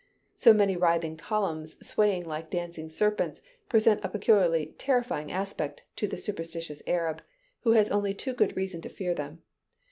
So 0.33 0.51
many 0.51 0.75
writhing 0.75 1.15
columns, 1.17 1.77
swaying 1.87 2.25
like 2.25 2.49
dancing 2.49 2.89
serpents, 2.89 3.39
present 3.69 4.03
a 4.03 4.09
peculiarly 4.09 4.73
terrifying 4.79 5.31
aspect 5.31 5.83
to 5.97 6.07
the 6.07 6.17
superstitious 6.17 6.81
Arab, 6.87 7.21
who 7.59 7.73
has 7.73 7.91
only 7.91 8.15
too 8.15 8.33
good 8.33 8.57
reason 8.57 8.81
to 8.81 8.89
fear 8.89 9.13
them. 9.13 9.43